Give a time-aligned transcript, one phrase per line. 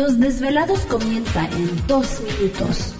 [0.00, 2.99] Los desvelados comienza en 2 minutos.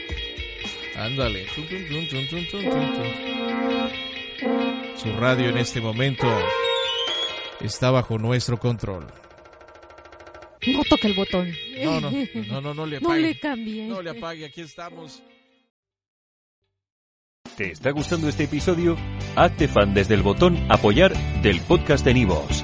[1.01, 1.47] Ándale.
[4.95, 6.27] Su radio en este momento
[7.59, 9.07] está bajo nuestro control.
[10.67, 11.51] No toque el botón.
[11.83, 13.09] No, no, no, no, no le apague.
[13.21, 13.87] No le cambie.
[13.87, 15.23] No le apague, aquí estamos.
[17.57, 18.95] ¿Te está gustando este episodio?
[19.35, 22.63] Hazte fan desde el botón apoyar del podcast de Nivos.